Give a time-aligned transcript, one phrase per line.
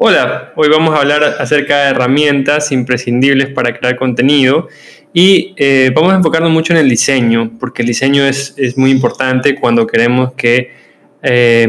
[0.00, 4.68] Hola, hoy vamos a hablar acerca de herramientas imprescindibles para crear contenido
[5.12, 8.92] y eh, vamos a enfocarnos mucho en el diseño, porque el diseño es, es muy
[8.92, 10.70] importante cuando queremos que
[11.20, 11.66] eh,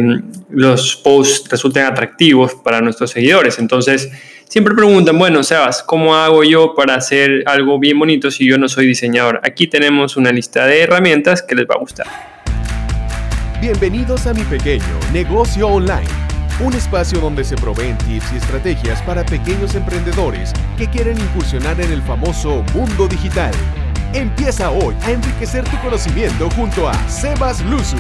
[0.52, 3.58] los posts resulten atractivos para nuestros seguidores.
[3.58, 4.12] Entonces,
[4.48, 8.70] siempre preguntan, bueno, Sebas, ¿cómo hago yo para hacer algo bien bonito si yo no
[8.70, 9.42] soy diseñador?
[9.44, 12.06] Aquí tenemos una lista de herramientas que les va a gustar.
[13.60, 16.29] Bienvenidos a mi pequeño negocio online
[16.62, 21.92] un espacio donde se proveen tips y estrategias para pequeños emprendedores que quieren incursionar en
[21.92, 23.52] el famoso mundo digital.
[24.14, 27.96] Empieza hoy a enriquecer tu conocimiento junto a Sebas Luzu,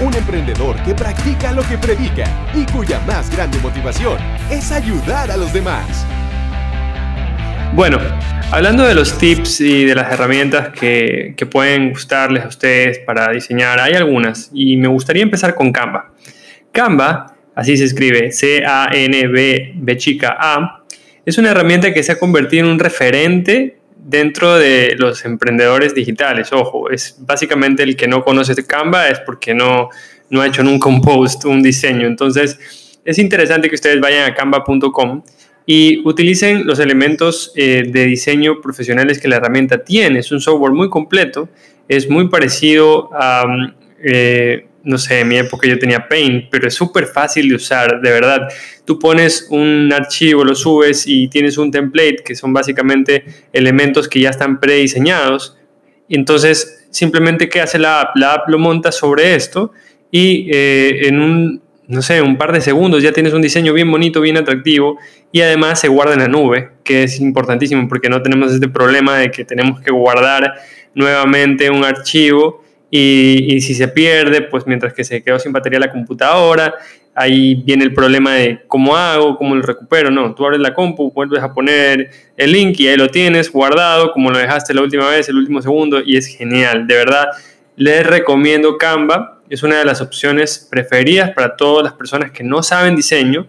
[0.00, 4.16] un emprendedor que practica lo que predica y cuya más grande motivación
[4.50, 6.06] es ayudar a los demás.
[7.74, 7.98] Bueno,
[8.50, 13.78] hablando de los tips y de las herramientas que, pueden gustarles a ustedes para diseñar,
[13.80, 16.12] hay algunas y me gustaría empezar con Canva.
[16.72, 20.84] Canva así se escribe C-A-N-B chica A,
[21.26, 26.52] es una herramienta que se ha convertido en un referente dentro de los emprendedores digitales.
[26.52, 29.88] Ojo, es básicamente el que no conoce Canva es porque no,
[30.30, 32.06] no ha hecho un post, un diseño.
[32.06, 35.24] Entonces, es interesante que ustedes vayan a canva.com
[35.66, 40.20] y utilicen los elementos eh, de diseño profesionales que la herramienta tiene.
[40.20, 41.48] Es un software muy completo,
[41.88, 43.44] es muy parecido a...
[44.00, 48.00] Eh, no sé, en mi época yo tenía Paint, pero es súper fácil de usar,
[48.00, 48.48] de verdad.
[48.84, 54.20] Tú pones un archivo, lo subes y tienes un template que son básicamente elementos que
[54.20, 55.56] ya están prediseñados.
[56.08, 58.16] Entonces, simplemente, ¿qué hace la app?
[58.16, 59.72] La app lo monta sobre esto
[60.10, 63.90] y eh, en un, no sé, un par de segundos ya tienes un diseño bien
[63.90, 64.98] bonito, bien atractivo
[65.32, 69.18] y además se guarda en la nube, que es importantísimo porque no tenemos este problema
[69.18, 70.54] de que tenemos que guardar
[70.94, 75.92] nuevamente un archivo y, si se pierde, pues mientras que se quedó sin batería la
[75.92, 76.74] computadora,
[77.14, 80.10] ahí viene el problema de cómo hago, cómo lo recupero.
[80.10, 84.12] No, tú abres la compu, vuelves a poner el link y ahí lo tienes guardado
[84.12, 86.86] como lo dejaste la última vez, el último segundo, y es genial.
[86.86, 87.26] De verdad,
[87.76, 89.42] les recomiendo Canva.
[89.50, 93.46] Es una de las opciones preferidas para todas las personas que no saben diseño,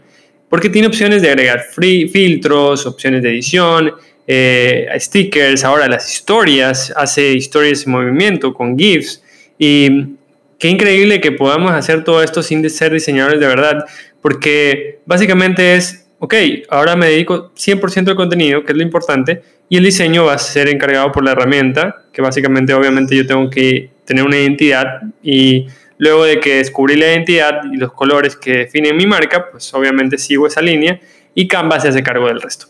[0.49, 3.91] porque tiene opciones de agregar free, filtros, opciones de edición,
[4.25, 9.23] eh, stickers, ahora las historias, hace historias en movimiento con GIFs
[9.59, 10.15] y
[10.57, 13.85] qué increíble que podamos hacer todo esto sin ser diseñadores de verdad,
[14.21, 16.33] porque básicamente es, ok,
[16.69, 20.37] ahora me dedico 100% al contenido, que es lo importante, y el diseño va a
[20.39, 25.67] ser encargado por la herramienta, que básicamente obviamente yo tengo que tener una identidad y
[25.99, 30.17] luego de que descubrí la identidad y los colores que definen mi marca, pues obviamente
[30.17, 30.99] sigo esa línea
[31.35, 32.65] y Canva se hace cargo del resto.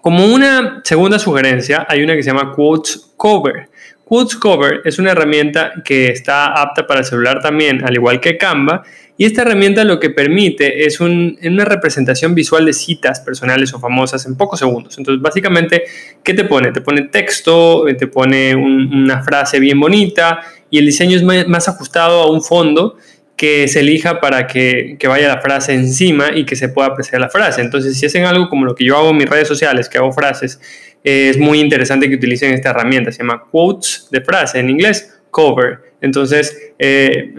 [0.00, 3.68] Como una segunda sugerencia, hay una que se llama Quotes Cover.
[4.04, 8.36] Quotes Cover es una herramienta que está apta para el celular también, al igual que
[8.36, 8.82] Canva,
[9.16, 14.26] y esta herramienta lo que permite es una representación visual de citas personales o famosas
[14.26, 14.98] en pocos segundos.
[14.98, 15.84] Entonces, básicamente,
[16.22, 16.72] ¿qué te pone?
[16.72, 22.22] Te pone texto, te pone una frase bien bonita y el diseño es más ajustado
[22.22, 22.96] a un fondo
[23.36, 27.20] que se elija para que, que, vaya la frase encima y que se pueda apreciar
[27.20, 27.60] la frase.
[27.60, 30.12] Entonces, si hacen algo como lo que yo hago en mis redes sociales, que hago
[30.12, 30.60] frases,
[31.02, 33.12] es muy interesante que utilicen esta herramienta.
[33.12, 35.80] Se llama quotes de frase, en inglés, cover.
[36.00, 37.34] Entonces, eh,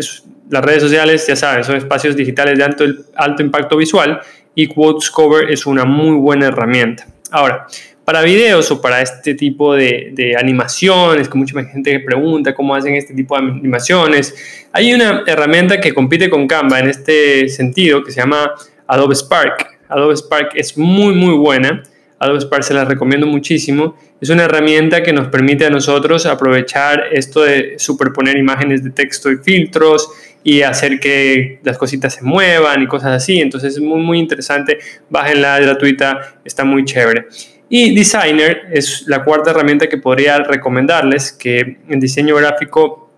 [0.50, 2.86] las redes sociales, ya saben, son espacios digitales de alto,
[3.16, 4.20] alto impacto visual
[4.54, 7.08] y quotes cover es una muy buena herramienta.
[7.36, 7.68] Ahora,
[8.06, 13.14] para videos o para este tipo de, animaciones, que mucha gente pregunta cómo hacen este
[13.14, 14.34] tipo de animaciones,
[14.72, 18.54] hay una herramienta que compite con Canva en este sentido que se llama
[18.88, 19.68] Adobe Spark.
[19.90, 21.84] Adobe Spark es muy, muy buena.
[22.20, 23.98] Adobe Spark se la recomiendo muchísimo.
[24.22, 29.32] Es una herramienta que nos permite a nosotros aprovechar esto de superponer imágenes de texto
[29.32, 30.10] y filtros
[30.44, 33.40] y hacer que las cositas se muevan y cosas así.
[33.42, 34.78] Entonces es muy, muy interesante.
[35.10, 37.28] Bájenla, gratuita, está muy chévere.
[37.68, 43.12] Y Designer es la cuarta herramienta que podría recomendarles, que en diseño gráfico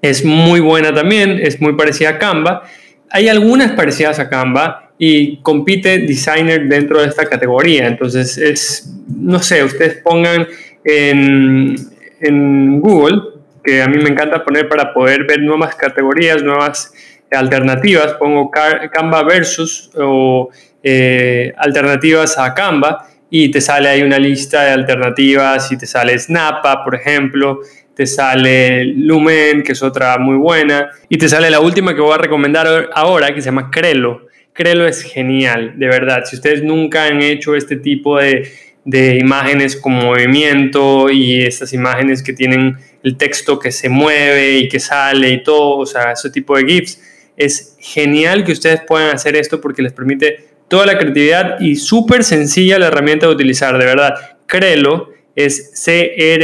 [0.00, 2.62] es muy buena también, es muy parecida a Canva.
[3.10, 7.86] Hay algunas parecidas a Canva y compite Designer dentro de esta categoría.
[7.86, 10.46] Entonces, es, no sé, ustedes pongan
[10.84, 13.20] en, Google,
[13.62, 16.92] que a mí me encanta poner para poder ver nuevas categorías, nuevas
[17.30, 20.48] alternativas, pongo Canva versus o
[20.82, 26.18] eh, alternativas a Canva y te sale ahí una lista de alternativas y te sale
[26.18, 27.60] Snappa, por ejemplo,
[27.94, 32.14] te sale Lumen, que es otra muy buena, y te sale la última que voy
[32.14, 34.28] a recomendar ahora, que se llama Crelo.
[34.58, 36.24] Crelo es genial, de verdad.
[36.24, 38.50] Si ustedes nunca han hecho este tipo de,
[38.84, 44.68] de imágenes con movimiento y estas imágenes que tienen el texto que se mueve y
[44.68, 47.00] que sale y todo, o sea, ese tipo de GIFs,
[47.36, 52.24] es genial que ustedes puedan hacer esto porque les permite toda la creatividad y súper
[52.24, 54.14] sencilla la herramienta de utilizar, de verdad.
[54.46, 56.42] Créelo, es C-R-E-L-L-O,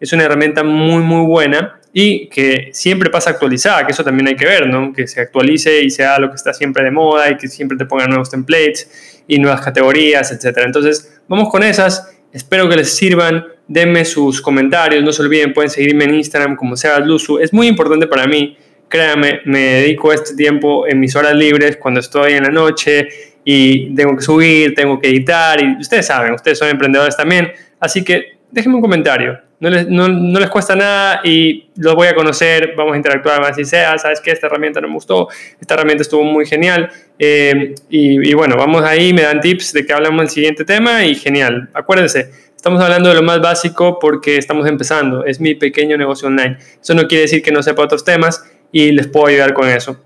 [0.00, 4.36] es una herramienta muy, muy buena y que siempre pasa actualizada, que eso también hay
[4.36, 4.92] que ver, ¿no?
[4.92, 7.84] Que se actualice y sea lo que está siempre de moda y que siempre te
[7.84, 10.58] pongan nuevos templates y nuevas categorías, etc.
[10.64, 12.16] Entonces, vamos con esas.
[12.32, 13.44] Espero que les sirvan.
[13.68, 15.04] Denme sus comentarios.
[15.04, 16.74] No se olviden, pueden seguirme en Instagram como
[17.04, 17.38] Luzu.
[17.38, 18.56] Es muy importante para mí.
[18.88, 23.08] Créanme, me dedico este tiempo en mis horas libres cuando estoy en la noche
[23.44, 27.52] y tengo que subir, tengo que editar y ustedes saben, ustedes son emprendedores también.
[27.80, 32.08] Así que déjenme un comentario no les, no, no les, cuesta nada y los voy
[32.08, 35.28] a conocer, vamos a interactuar más y sea, sabes que esta herramienta no me gustó,
[35.60, 39.92] esta herramienta estuvo muy genial eh, y, bueno, vamos ahí, me dan tips de que
[39.92, 41.68] hablamos del siguiente tema y genial.
[41.74, 46.56] Acuérdense, estamos hablando de lo más básico porque estamos empezando, es mi pequeño negocio online.
[46.82, 49.96] Eso no quiere decir que no sepa otros temas y les puedo ayudar con eso.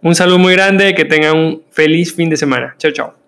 [0.00, 2.76] Un saludo muy grande, que tengan un feliz fin de semana.
[2.78, 3.21] Chao, chao.